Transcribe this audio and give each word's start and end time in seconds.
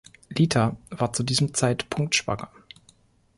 Lita 0.29 0.75
war 0.89 1.13
zu 1.13 1.21
diesem 1.21 1.53
Zeitpunkt 1.53 2.15
schwanger. 2.15 2.49